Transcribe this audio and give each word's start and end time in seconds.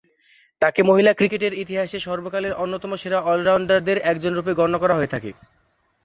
তাকে 0.61 0.81
মহিলা 0.83 1.11
ক্রিকেটের 1.13 1.53
ইতিহাসে 1.63 1.97
সর্বকালের 1.99 2.57
অন্যতম 2.63 2.91
সেরা 2.95 3.19
অল-রাউন্ডারদের 3.23 3.97
একজনরূপে 4.11 4.51
গণ্য 4.53 4.75
করা 4.79 4.95
হয়ে 4.95 5.11
থাকে। 5.13 5.31